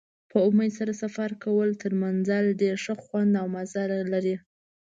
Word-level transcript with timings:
په 0.31 0.37
امید 0.47 0.71
سره 0.79 0.93
سفر 1.03 1.29
کول 1.43 1.69
تر 1.81 1.91
منزل 2.03 2.45
ډېر 2.61 2.75
ښه 2.83 2.93
خوند 3.03 3.31
او 3.41 3.47
مزه 3.55 3.83
لري. 4.13 4.35